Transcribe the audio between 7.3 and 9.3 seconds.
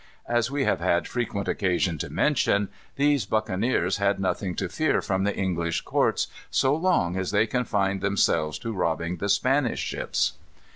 confined themselves to robbing the